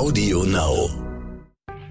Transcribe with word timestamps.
Audio 0.00 0.44
Now. 0.44 0.88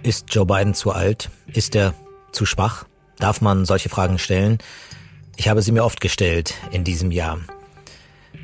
Ist 0.01 0.33
Joe 0.33 0.43
Biden 0.43 0.73
zu 0.73 0.91
alt? 0.91 1.29
Ist 1.53 1.75
er 1.75 1.93
zu 2.31 2.47
schwach? 2.47 2.85
Darf 3.19 3.39
man 3.39 3.65
solche 3.65 3.89
Fragen 3.89 4.17
stellen? 4.17 4.57
Ich 5.37 5.47
habe 5.47 5.61
sie 5.61 5.71
mir 5.71 5.83
oft 5.83 6.01
gestellt 6.01 6.55
in 6.71 6.83
diesem 6.83 7.11
Jahr. 7.11 7.37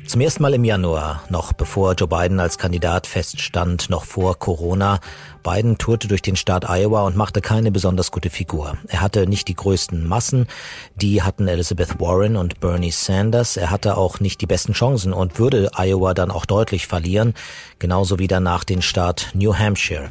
Zum 0.06 0.20
ersten 0.20 0.42
Mal 0.42 0.54
im 0.54 0.64
Januar, 0.64 1.22
noch 1.30 1.52
bevor 1.52 1.94
Joe 1.94 2.08
Biden 2.08 2.38
als 2.38 2.58
Kandidat 2.58 3.08
feststand, 3.08 3.90
noch 3.90 4.04
vor 4.04 4.38
Corona. 4.38 5.00
Biden 5.42 5.78
tourte 5.78 6.06
durch 6.06 6.22
den 6.22 6.36
Staat 6.36 6.64
Iowa 6.68 7.02
und 7.02 7.16
machte 7.16 7.40
keine 7.40 7.72
besonders 7.72 8.12
gute 8.12 8.30
Figur. 8.30 8.78
Er 8.86 9.00
hatte 9.00 9.26
nicht 9.26 9.48
die 9.48 9.54
größten 9.54 10.06
Massen, 10.06 10.46
die 10.94 11.22
hatten 11.22 11.48
Elizabeth 11.48 12.00
Warren 12.00 12.36
und 12.36 12.60
Bernie 12.60 12.92
Sanders. 12.92 13.56
Er 13.56 13.70
hatte 13.70 13.96
auch 13.96 14.20
nicht 14.20 14.40
die 14.40 14.46
besten 14.46 14.74
Chancen 14.74 15.12
und 15.12 15.38
würde 15.40 15.70
Iowa 15.76 16.14
dann 16.14 16.30
auch 16.30 16.46
deutlich 16.46 16.86
verlieren, 16.86 17.34
genauso 17.80 18.18
wie 18.18 18.28
danach 18.28 18.62
den 18.62 18.82
Staat 18.82 19.30
New 19.34 19.54
Hampshire. 19.54 20.08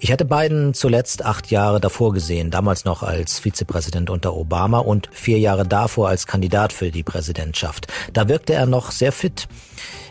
Ich 0.00 0.10
hatte 0.12 0.24
Biden 0.24 0.74
zuletzt 0.74 1.24
acht 1.24 1.50
Jahre 1.50 1.80
davor 1.80 2.12
gesehen, 2.12 2.50
damals 2.50 2.84
noch 2.84 3.02
als 3.02 3.38
Vizepräsident 3.38 4.10
unter 4.10 4.34
Obama 4.34 4.78
und 4.78 5.08
vier 5.12 5.38
Jahre 5.38 5.66
davor 5.66 6.08
als 6.08 6.26
Kandidat 6.26 6.72
für 6.72 6.90
die 6.90 7.02
Präsidentschaft. 7.02 7.86
Da 8.12 8.28
wirkte 8.28 8.54
er 8.54 8.66
noch 8.66 8.90
sehr 8.90 9.12
fit. 9.12 9.48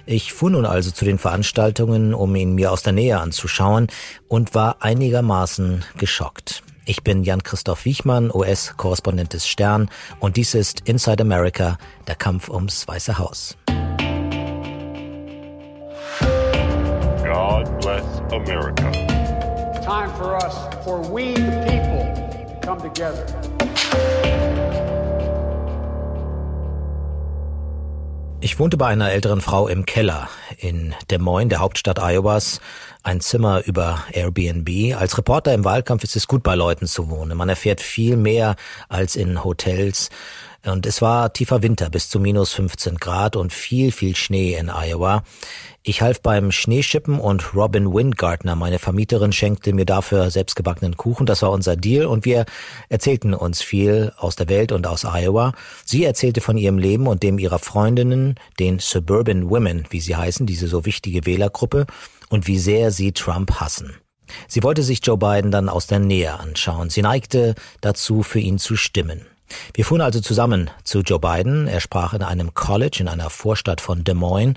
Ich 0.06 0.34
fuhr 0.34 0.50
nun 0.50 0.66
also 0.66 0.92
zu 0.92 1.06
den 1.06 1.20
Veranstaltungen, 1.20 2.14
um 2.14 2.36
ihn 2.36 2.56
mir 2.56 2.72
aus 2.72 2.84
der 2.84 2.94
Nähe 2.94 3.20
anzuschauen 3.20 3.88
und 4.28 4.56
war 4.56 4.78
einigermaßen 4.80 5.86
geschockt. 5.98 6.64
Ich 6.86 7.04
bin 7.04 7.24
Jan-Christoph 7.24 7.86
Wiechmann, 7.86 8.32
US-Korrespondent 8.34 9.34
des 9.34 9.48
Stern 9.48 9.90
und 10.20 10.36
dies 10.36 10.56
ist 10.56 10.82
Inside 10.90 11.22
America, 11.22 11.78
der 12.08 12.16
Kampf 12.16 12.50
ums 12.50 12.88
Weiße 12.88 13.18
Haus. 13.20 13.56
God 17.24 17.80
bless 17.80 18.04
America. 18.32 19.21
Time 19.92 20.10
for 20.12 20.38
us, 20.38 20.56
for 20.86 21.02
we 21.12 21.34
the 21.34 21.52
people, 21.68 22.14
to 22.48 22.66
come 22.66 22.80
together. 22.80 23.26
Ich 28.40 28.58
wohnte 28.58 28.78
bei 28.78 28.88
einer 28.88 29.12
älteren 29.12 29.42
Frau 29.42 29.68
im 29.68 29.86
Keller 29.86 30.30
in 30.58 30.96
Des 31.10 31.20
Moines, 31.20 31.50
der 31.50 31.60
Hauptstadt 31.60 32.00
Iowas, 32.00 32.62
ein 33.04 33.20
Zimmer 33.20 33.66
über 33.66 34.06
Airbnb. 34.14 34.96
Als 34.98 35.18
Reporter 35.18 35.54
im 35.54 35.66
Wahlkampf 35.66 36.06
ist 36.06 36.16
es 36.16 36.26
gut, 36.26 36.42
bei 36.42 36.56
Leuten 36.56 36.88
zu 36.88 37.10
wohnen. 37.10 37.38
Man 37.38 37.50
erfährt 37.50 37.82
viel 37.82 38.16
mehr 38.16 38.56
als 38.88 39.18
in 39.18 39.44
Hotels. 39.44 40.10
Und 40.64 40.86
es 40.86 41.02
war 41.02 41.34
tiefer 41.34 41.64
Winter 41.64 41.90
bis 41.90 42.10
zu 42.10 42.20
minus 42.20 42.54
15 42.54 42.98
Grad 42.98 43.36
und 43.36 43.52
viel, 43.52 43.92
viel 43.92 44.16
Schnee 44.16 44.54
in 44.54 44.70
Iowa. 44.70 45.24
Ich 45.82 46.04
half 46.04 46.22
beim 46.22 46.52
Schneeschippen 46.52 47.20
und 47.20 47.56
Robin 47.56 47.92
Windgartner, 47.92 48.56
meine 48.56 48.78
Vermieterin, 48.78 49.32
schenkte 49.32 49.74
mir 49.74 49.86
dafür 49.86 50.30
selbstgebackenen 50.30 50.98
Kuchen. 50.98 51.26
Das 51.26 51.42
war 51.42 51.52
unser 51.52 51.76
Deal 51.76 52.06
und 52.06 52.26
wir 52.26 52.46
erzählten 52.90 53.34
uns 53.34 53.64
viel 53.64 54.14
aus 54.18 54.36
der 54.36 54.50
Welt 54.50 54.72
und 54.72 54.86
aus 54.86 55.04
Iowa. 55.04 55.54
Sie 55.84 56.04
erzählte 56.04 56.42
von 56.42 56.58
ihrem 56.58 56.78
Leben 56.78 57.08
und 57.08 57.24
dem 57.24 57.40
ihrer 57.40 57.58
Freundinnen, 57.58 58.36
den 58.60 58.78
Suburban 58.78 59.50
Women, 59.50 59.86
wie 59.90 60.00
sie 60.00 60.16
heißen, 60.16 60.46
diese 60.46 60.68
so 60.68 60.86
wichtige 60.86 61.26
Wählergruppe, 61.26 61.88
und 62.30 62.48
wie 62.48 62.60
sehr 62.60 62.92
sie 62.92 63.12
Trump 63.12 63.60
hassen. 63.60 63.96
Sie 64.48 64.64
wollte 64.64 64.84
sich 64.84 65.00
Joe 65.04 65.18
Biden 65.18 65.52
dann 65.52 65.70
aus 65.70 65.88
der 65.88 66.00
Nähe 66.00 66.40
anschauen. 66.40 66.90
Sie 66.90 67.02
neigte 67.02 67.56
dazu, 67.82 68.24
für 68.24 68.40
ihn 68.40 68.60
zu 68.60 68.76
stimmen. 68.76 69.26
Wir 69.74 69.86
fuhren 69.86 70.02
also 70.02 70.20
zusammen 70.20 70.70
zu 70.84 71.00
Joe 71.02 71.20
Biden. 71.20 71.68
Er 71.68 71.80
sprach 71.80 72.14
in 72.14 72.24
einem 72.24 72.54
College 72.54 72.98
in 73.02 73.08
einer 73.08 73.30
Vorstadt 73.30 73.82
von 73.82 74.04
Des 74.04 74.16
Moines. 74.16 74.56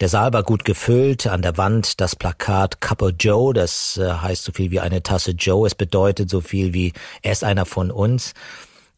Der 0.00 0.08
Saal 0.08 0.32
war 0.32 0.42
gut 0.42 0.64
gefüllt, 0.64 1.28
an 1.28 1.42
der 1.42 1.56
Wand 1.58 2.00
das 2.00 2.16
Plakat 2.16 2.80
Cup 2.80 3.02
of 3.02 3.12
Joe, 3.20 3.54
das 3.54 3.98
äh, 3.98 4.10
heißt 4.10 4.42
so 4.42 4.50
viel 4.50 4.72
wie 4.72 4.80
eine 4.80 5.02
Tasse 5.04 5.30
Joe, 5.30 5.64
es 5.64 5.76
bedeutet 5.76 6.28
so 6.28 6.40
viel 6.40 6.74
wie 6.74 6.92
er 7.22 7.30
ist 7.30 7.44
einer 7.44 7.66
von 7.66 7.92
uns. 7.92 8.34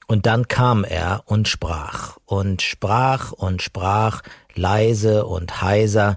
Und 0.07 0.25
dann 0.25 0.49
kam 0.49 0.83
er 0.83 1.23
und 1.27 1.47
sprach 1.47 2.17
und 2.25 2.63
sprach 2.63 3.33
und 3.33 3.61
sprach 3.61 4.23
leise 4.55 5.27
und 5.27 5.61
heiser 5.61 6.17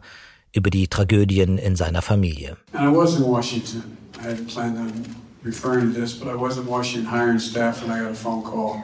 über 0.53 0.69
die 0.69 0.88
Tragödien 0.88 1.57
in 1.57 1.75
seiner 1.75 2.01
Familie. 2.01 2.55
Washington. 2.73 3.97
I 4.19 4.29
hadn't 4.29 4.47
planned 4.47 4.78
on 4.78 5.16
referring 5.44 5.94
to 5.94 5.99
this, 5.99 6.13
but 6.13 6.28
I 6.28 6.35
was 6.35 6.57
in 6.57 6.66
Washington 6.66 7.11
hiring 7.11 7.39
staff, 7.39 7.84
and 7.84 7.91
I 7.91 7.99
got 7.99 8.11
a 8.11 8.16
phone 8.16 8.44
call 8.44 8.84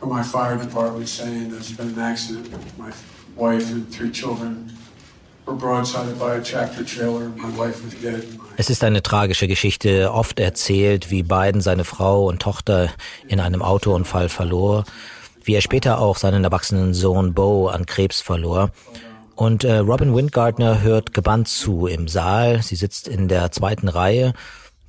from 0.00 0.08
my 0.08 0.22
fire 0.22 0.56
department 0.56 1.08
saying 1.08 1.50
there's 1.50 1.72
been 1.72 1.88
an 1.88 1.98
accident. 1.98 2.48
My 2.78 2.90
wife 3.36 3.70
and 3.70 3.88
three 3.92 4.10
children 4.10 4.72
were 5.46 5.54
broadsided 5.54 6.18
by 6.18 6.36
a 6.36 6.42
tractor 6.42 6.84
trailer. 6.84 7.28
My 7.36 7.50
wife 7.56 7.84
was 7.84 7.94
dead. 8.00 8.24
Es 8.56 8.70
ist 8.70 8.82
eine 8.82 9.02
tragische 9.02 9.46
Geschichte, 9.46 10.12
oft 10.12 10.40
erzählt, 10.40 11.10
wie 11.10 11.22
Biden 11.22 11.60
seine 11.60 11.84
Frau 11.84 12.26
und 12.26 12.40
Tochter 12.42 12.90
in 13.28 13.40
einem 13.40 13.62
Autounfall 13.62 14.28
verlor, 14.28 14.84
wie 15.44 15.54
er 15.54 15.60
später 15.60 15.98
auch 15.98 16.16
seinen 16.16 16.44
erwachsenen 16.44 16.94
Sohn 16.94 17.34
Bo 17.34 17.68
an 17.68 17.86
Krebs 17.86 18.20
verlor. 18.20 18.70
Und 19.34 19.64
äh, 19.64 19.78
Robin 19.78 20.14
Windgardner 20.14 20.82
hört 20.82 21.14
gebannt 21.14 21.48
zu 21.48 21.86
im 21.86 22.08
Saal. 22.08 22.62
Sie 22.62 22.76
sitzt 22.76 23.08
in 23.08 23.28
der 23.28 23.50
zweiten 23.52 23.88
Reihe, 23.88 24.34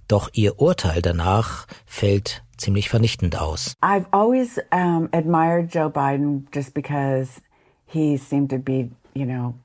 doch 0.09 0.29
ihr 0.33 0.59
Urteil 0.59 1.01
danach 1.01 1.67
fällt 1.85 2.43
ziemlich 2.61 2.89
vernichtend 2.89 3.35
aus. 3.35 3.75
I've 3.81 4.07
always 4.13 4.59
um, 4.71 5.09
admired 5.13 5.69
Joe 5.69 5.89
Biden 5.89 6.45
just 6.51 6.73
because 6.73 7.41
he 7.85 8.17
seemed 8.17 8.49
to 8.51 8.57
be, 8.57 8.91
you 9.13 9.25
know, 9.25 9.55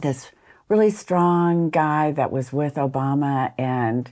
this 0.00 0.30
really 0.68 0.90
strong 0.90 1.70
guy 1.70 2.12
that 2.12 2.30
was 2.30 2.52
with 2.52 2.74
Obama, 2.76 3.52
and 3.58 4.10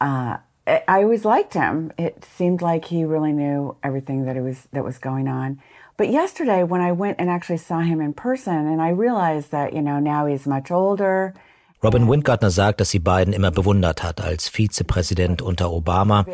uh, 0.00 0.36
I 0.66 1.02
always 1.02 1.24
liked 1.24 1.54
him. 1.54 1.90
It 1.98 2.24
seemed 2.24 2.62
like 2.62 2.84
he 2.84 3.04
really 3.04 3.32
knew 3.32 3.76
everything 3.82 4.26
that 4.26 4.36
it 4.36 4.42
was 4.42 4.68
that 4.72 4.84
was 4.84 4.98
going 4.98 5.26
on. 5.26 5.60
But 5.96 6.10
yesterday, 6.10 6.62
when 6.62 6.80
I 6.80 6.92
went 6.92 7.16
and 7.18 7.28
actually 7.28 7.58
saw 7.58 7.80
him 7.80 8.00
in 8.00 8.12
person, 8.12 8.66
and 8.66 8.80
I 8.80 8.90
realized 8.90 9.50
that 9.50 9.72
you 9.72 9.82
know 9.82 9.98
now 9.98 10.26
he's 10.26 10.46
much 10.46 10.70
older. 10.70 11.34
Robin 11.82 12.08
Windgardner 12.08 12.50
sagt, 12.50 12.80
dass 12.80 12.90
sie 12.90 12.98
Biden 12.98 13.32
immer 13.32 13.50
bewundert 13.50 14.02
hat 14.02 14.20
als 14.20 14.50
Vizepräsident 14.50 15.40
unter 15.40 15.70
Obama. 15.70 16.26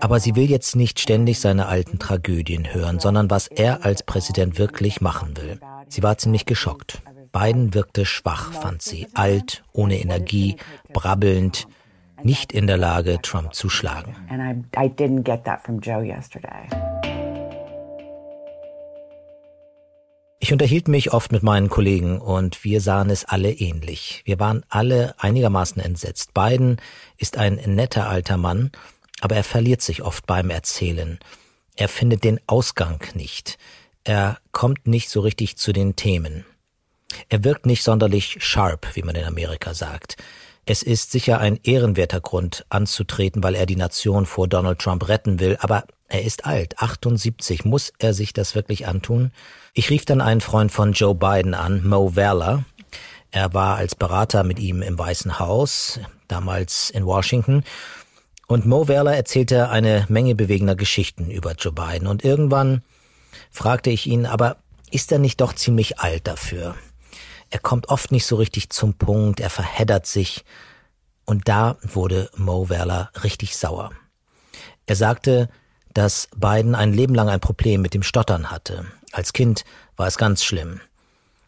Aber 0.00 0.18
sie 0.18 0.34
will 0.34 0.50
jetzt 0.50 0.76
nicht 0.76 0.98
ständig 0.98 1.40
seine 1.40 1.66
alten 1.66 1.98
Tragödien 1.98 2.72
hören, 2.72 2.98
sondern 2.98 3.30
was 3.30 3.48
er 3.48 3.84
als 3.84 4.02
Präsident 4.02 4.58
wirklich 4.58 5.00
machen 5.00 5.36
will. 5.36 5.60
Sie 5.88 6.02
war 6.02 6.16
ziemlich 6.16 6.46
geschockt. 6.46 7.02
Biden 7.32 7.74
wirkte 7.74 8.06
schwach, 8.06 8.52
fand 8.52 8.82
sie, 8.82 9.06
alt, 9.14 9.62
ohne 9.72 10.00
Energie, 10.00 10.56
brabbelnd, 10.92 11.68
nicht 12.22 12.52
in 12.52 12.66
der 12.66 12.76
Lage, 12.76 13.20
Trump 13.22 13.54
zu 13.54 13.68
schlagen. 13.68 14.16
Ich 20.42 20.52
unterhielt 20.52 20.88
mich 20.88 21.12
oft 21.12 21.32
mit 21.32 21.42
meinen 21.42 21.68
Kollegen 21.68 22.18
und 22.18 22.64
wir 22.64 22.80
sahen 22.80 23.10
es 23.10 23.26
alle 23.26 23.52
ähnlich. 23.52 24.22
Wir 24.24 24.40
waren 24.40 24.64
alle 24.70 25.14
einigermaßen 25.18 25.80
entsetzt. 25.80 26.32
Biden 26.34 26.78
ist 27.18 27.36
ein 27.36 27.60
netter 27.66 28.08
alter 28.08 28.38
Mann, 28.38 28.72
aber 29.20 29.36
er 29.36 29.44
verliert 29.44 29.82
sich 29.82 30.02
oft 30.02 30.26
beim 30.26 30.50
Erzählen. 30.50 31.18
Er 31.76 31.88
findet 31.88 32.24
den 32.24 32.40
Ausgang 32.46 33.02
nicht. 33.14 33.58
Er 34.04 34.38
kommt 34.52 34.86
nicht 34.86 35.10
so 35.10 35.20
richtig 35.20 35.56
zu 35.56 35.72
den 35.72 35.96
Themen. 35.96 36.44
Er 37.28 37.44
wirkt 37.44 37.66
nicht 37.66 37.82
sonderlich 37.82 38.36
sharp, 38.40 38.94
wie 38.94 39.02
man 39.02 39.16
in 39.16 39.24
Amerika 39.24 39.74
sagt. 39.74 40.16
Es 40.66 40.82
ist 40.82 41.10
sicher 41.10 41.40
ein 41.40 41.58
ehrenwerter 41.62 42.20
Grund 42.20 42.64
anzutreten, 42.68 43.42
weil 43.42 43.54
er 43.54 43.66
die 43.66 43.76
Nation 43.76 44.26
vor 44.26 44.46
Donald 44.46 44.78
Trump 44.78 45.08
retten 45.08 45.40
will, 45.40 45.56
aber 45.60 45.84
er 46.08 46.22
ist 46.24 46.44
alt, 46.44 46.78
78. 46.78 47.64
Muss 47.64 47.92
er 47.98 48.14
sich 48.14 48.32
das 48.32 48.54
wirklich 48.54 48.86
antun? 48.86 49.32
Ich 49.74 49.90
rief 49.90 50.04
dann 50.04 50.20
einen 50.20 50.40
Freund 50.40 50.72
von 50.72 50.92
Joe 50.92 51.14
Biden 51.14 51.54
an, 51.54 51.86
Mo 51.86 52.14
Valor. 52.14 52.64
Er 53.30 53.54
war 53.54 53.76
als 53.76 53.94
Berater 53.94 54.42
mit 54.42 54.58
ihm 54.58 54.82
im 54.82 54.98
Weißen 54.98 55.38
Haus, 55.38 56.00
damals 56.26 56.90
in 56.90 57.06
Washington. 57.06 57.62
Und 58.50 58.66
Mo 58.66 58.88
Valor 58.88 59.12
erzählte 59.12 59.68
eine 59.68 60.06
Menge 60.08 60.34
bewegender 60.34 60.74
Geschichten 60.74 61.30
über 61.30 61.52
Joe 61.52 61.72
Biden. 61.72 62.08
Und 62.08 62.24
irgendwann 62.24 62.82
fragte 63.52 63.90
ich 63.90 64.08
ihn, 64.08 64.26
aber 64.26 64.56
ist 64.90 65.12
er 65.12 65.20
nicht 65.20 65.40
doch 65.40 65.52
ziemlich 65.52 66.00
alt 66.00 66.26
dafür? 66.26 66.74
Er 67.50 67.60
kommt 67.60 67.90
oft 67.90 68.10
nicht 68.10 68.26
so 68.26 68.34
richtig 68.34 68.70
zum 68.70 68.94
Punkt, 68.94 69.38
er 69.38 69.50
verheddert 69.50 70.04
sich. 70.04 70.44
Und 71.26 71.46
da 71.46 71.76
wurde 71.80 72.28
Mo 72.34 72.68
Valor 72.68 73.12
richtig 73.22 73.56
sauer. 73.56 73.92
Er 74.84 74.96
sagte, 74.96 75.48
dass 75.94 76.26
Biden 76.34 76.74
ein 76.74 76.92
Leben 76.92 77.14
lang 77.14 77.28
ein 77.28 77.38
Problem 77.38 77.82
mit 77.82 77.94
dem 77.94 78.02
Stottern 78.02 78.50
hatte. 78.50 78.84
Als 79.12 79.32
Kind 79.32 79.64
war 79.94 80.08
es 80.08 80.18
ganz 80.18 80.42
schlimm. 80.42 80.80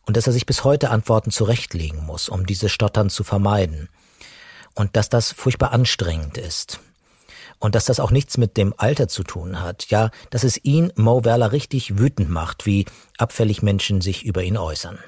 Und 0.07 0.17
dass 0.17 0.29
er 0.29 0.33
sich 0.33 0.47
bis 0.47 0.63
heute 0.63 0.91
Antworten 0.91 1.33
zurechtlegen 1.33 2.07
muss, 2.07 2.29
um 2.29 2.47
dieses 2.47 2.71
Stottern 2.71 3.11
zu 3.11 3.25
vermeiden. 3.25 3.89
Und 4.77 4.95
dass 4.95 5.09
das 5.09 5.33
furchtbar 5.33 5.73
anstrengend 5.73 6.39
ist. 6.39 6.79
Und 7.63 7.77
dass 7.77 7.85
das 7.85 8.01
auch 8.01 8.11
nichts 8.11 8.39
mit 8.39 8.57
dem 8.57 8.75
Alter 8.77 9.07
zu 9.07 9.23
tun 9.23 9.63
hat. 9.63 9.89
Ja, 9.89 10.11
dass 10.31 10.43
es 10.43 10.63
ihn, 10.65 10.93
Mo 10.97 11.25
Werler, 11.25 11.53
richtig 11.53 11.97
wütend 11.97 12.29
macht, 12.29 12.67
wie 12.67 12.87
abfällig 13.19 13.63
Menschen 13.63 14.01
sich 14.01 14.25
über 14.25 14.43
ihn 14.43 14.57
äußern. 14.57 14.99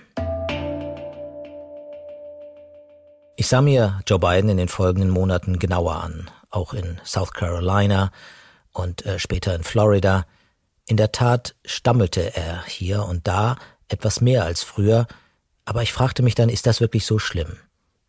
Ich 3.35 3.49
sah 3.49 3.61
mir 3.61 4.01
Joe 4.07 4.21
Biden 4.21 4.49
in 4.51 4.57
den 4.57 4.69
folgenden 4.69 5.11
Monaten 5.11 5.59
genauer 5.59 5.97
an, 5.97 6.31
auch 6.49 6.75
in 6.75 7.01
South 7.05 7.33
Carolina 7.33 8.13
und 8.73 9.05
äh, 9.05 9.19
später 9.19 9.53
in 9.57 9.65
Florida. 9.65 10.25
In 10.87 10.97
der 10.97 11.11
Tat 11.11 11.57
stammelte 11.65 12.37
er 12.37 12.65
hier 12.67 13.05
und 13.05 13.27
da 13.27 13.57
etwas 13.89 14.21
mehr 14.21 14.45
als 14.45 14.63
früher, 14.63 15.09
aber 15.65 15.83
ich 15.83 15.93
fragte 15.93 16.23
mich 16.23 16.37
dann, 16.37 16.49
ist 16.49 16.69
das 16.69 16.81
wirklich 16.81 17.05
so 17.05 17.19
schlimm? 17.19 17.57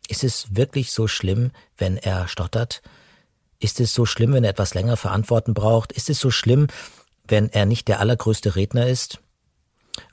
Ist 0.07 0.23
es 0.23 0.55
wirklich 0.55 0.91
so 0.91 1.07
schlimm, 1.07 1.49
wenn 1.79 1.97
er 1.97 2.27
stottert? 2.27 2.83
Ist 3.59 3.79
es 3.79 3.93
so 3.93 4.05
schlimm, 4.05 4.33
wenn 4.33 4.43
er 4.43 4.51
etwas 4.51 4.73
länger 4.73 4.97
verantworten 4.97 5.53
braucht? 5.53 5.91
Ist 5.91 6.09
es 6.09 6.19
so 6.19 6.31
schlimm, 6.31 6.67
wenn 7.27 7.49
er 7.49 7.65
nicht 7.65 7.87
der 7.87 7.99
allergrößte 7.99 8.55
Redner 8.55 8.87
ist? 8.87 9.19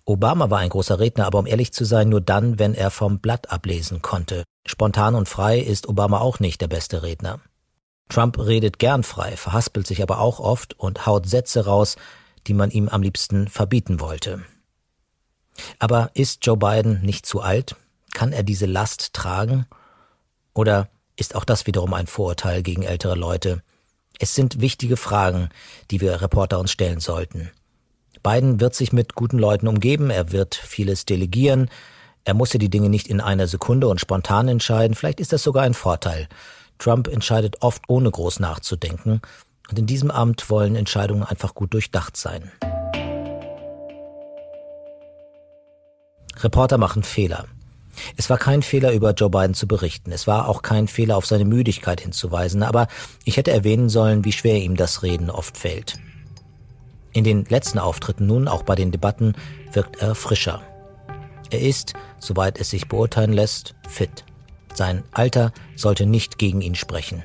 Obama 0.05 0.51
war 0.51 0.59
ein 0.59 0.69
großer 0.69 0.99
Redner, 0.99 1.27
aber 1.27 1.39
um 1.39 1.47
ehrlich 1.47 1.73
zu 1.73 1.85
sein, 1.85 2.09
nur 2.09 2.21
dann, 2.21 2.59
wenn 2.59 2.75
er 2.75 2.91
vom 2.91 3.19
Blatt 3.19 3.51
ablesen 3.51 4.03
konnte. 4.03 4.45
Spontan 4.67 5.15
und 5.15 5.29
frei 5.29 5.59
ist 5.59 5.89
Obama 5.89 6.19
auch 6.19 6.41
nicht 6.41 6.61
der 6.61 6.69
beste 6.69 7.03
Redner. 7.03 7.41
Trump 8.09 8.39
redet 8.39 8.79
gern 8.79 9.03
frei, 9.03 9.37
verhaspelt 9.37 9.87
sich 9.87 10.03
aber 10.03 10.21
auch 10.21 10.39
oft 10.39 10.79
und 10.79 11.07
haut 11.07 11.29
Sätze 11.29 11.65
raus, 11.65 11.97
die 12.47 12.55
man 12.55 12.71
ihm 12.71 12.89
am 12.89 13.03
liebsten 13.03 13.49
verbieten 13.49 14.01
wollte. 14.01 14.43
Aber 15.79 16.11
ist 16.15 16.45
Joe 16.45 16.57
Biden 16.57 17.03
nicht 17.03 17.27
zu 17.27 17.41
alt? 17.41 17.77
Kann 18.13 18.33
er 18.33 18.43
diese 18.43 18.67
Last 18.67 19.15
tragen? 19.15 19.67
Oder 20.55 20.89
ist 21.17 21.35
auch 21.35 21.45
das 21.45 21.67
wiederum 21.67 21.95
ein 21.95 22.07
Vorurteil 22.07 22.63
gegen 22.63 22.83
ältere 22.83 23.15
Leute? 23.15 23.63
Es 24.19 24.35
sind 24.35 24.61
wichtige 24.61 24.97
Fragen, 24.97 25.49
die 25.91 26.01
wir 26.01 26.21
Reporter 26.21 26.59
uns 26.59 26.71
stellen 26.71 27.01
sollten. 27.01 27.51
Biden 28.23 28.61
wird 28.61 28.75
sich 28.75 28.93
mit 28.93 29.15
guten 29.15 29.39
Leuten 29.39 29.67
umgeben, 29.67 30.11
er 30.11 30.33
wird 30.33 30.55
vieles 30.55 31.05
delegieren, 31.05 31.71
er 32.25 32.35
muss 32.35 32.53
ja 32.53 32.59
die 32.59 32.71
Dinge 32.71 32.89
nicht 32.89 33.09
in 33.09 33.21
einer 33.21 33.49
Sekunde 33.49 33.89
und 33.89 34.01
spontan 34.01 34.47
entscheiden, 34.47 34.95
vielleicht 34.95 35.19
ist 35.19 35.33
das 35.33 35.43
sogar 35.43 35.65
ein 35.65 35.75
Vorteil. 35.75 36.29
Trump 36.79 37.09
entscheidet 37.09 37.57
oft 37.61 37.83
ohne 37.89 38.11
groß 38.11 38.39
nachzudenken, 38.41 39.21
und 39.71 39.79
in 39.79 39.87
diesem 39.87 40.11
Amt 40.11 40.51
wollen 40.51 40.77
Entscheidungen 40.77 41.23
einfach 41.23 41.55
gut 41.55 41.73
durchdacht 41.73 42.17
sein. 42.17 42.53
Reporter 46.37 46.79
machen 46.79 47.03
Fehler. 47.03 47.47
Es 48.17 48.31
war 48.31 48.39
kein 48.39 48.63
Fehler, 48.63 48.93
über 48.93 49.13
Joe 49.13 49.31
Biden 49.31 49.55
zu 49.55 49.67
berichten. 49.67 50.13
Es 50.13 50.27
war 50.27 50.49
auch 50.49 50.63
kein 50.63 50.89
Fehler, 50.89 51.17
auf 51.17 51.27
seine 51.27 51.45
Müdigkeit 51.45 52.01
hinzuweisen. 52.01 52.63
Aber 52.63 52.89
ich 53.25 53.37
hätte 53.37 53.53
erwähnen 53.53 53.89
sollen, 53.89 54.25
wie 54.25 54.33
schwer 54.33 54.57
ihm 54.57 54.77
das 54.77 55.03
Reden 55.03 55.31
oft 55.31 55.57
fällt. 55.57 55.99
In 57.13 57.25
den 57.25 57.45
letzten 57.45 57.79
Auftritten 57.79 58.27
nun, 58.27 58.49
auch 58.49 58.63
bei 58.63 58.75
den 58.75 58.91
Debatten, 58.91 59.35
wirkt 59.73 59.97
er 59.97 60.15
frischer. 60.15 60.63
Er 61.51 61.61
ist, 61.61 61.93
soweit 62.19 62.59
es 62.59 62.71
sich 62.71 62.89
beurteilen 62.89 63.33
lässt, 63.33 63.75
fit. 63.87 64.25
Sein 64.75 65.05
Alter 65.13 65.53
sollte 65.77 66.07
nicht 66.07 66.39
gegen 66.39 66.63
ihn 66.63 66.75
sprechen. 66.75 67.23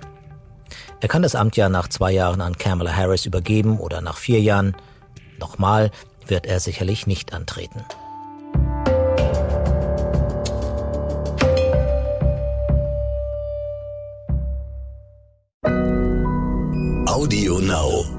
Er 0.99 1.07
kann 1.07 1.21
das 1.21 1.35
Amt 1.35 1.55
ja 1.55 1.69
nach 1.69 1.87
zwei 1.87 2.11
Jahren 2.11 2.41
an 2.41 2.57
Kamala 2.57 2.93
Harris 2.93 3.25
übergeben 3.25 3.79
oder 3.79 4.01
nach 4.01 4.17
vier 4.17 4.41
Jahren. 4.41 4.75
Nochmal 5.39 5.91
wird 6.25 6.45
er 6.45 6.59
sicherlich 6.59 7.07
nicht 7.07 7.33
antreten. 7.33 7.85
Audio 17.17 17.57
Now. 17.57 18.16